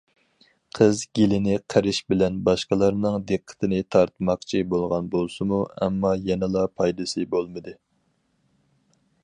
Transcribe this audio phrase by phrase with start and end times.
[0.77, 7.77] قىز گېلىنى قىرىش بىلەن باشقىلارنىڭ دىققىتىنى تارتماقچى بولغان بولسىمۇ، ئەمما يەنىلا پايدىسى بولمىدى.